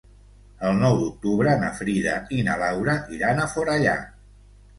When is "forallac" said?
3.53-4.11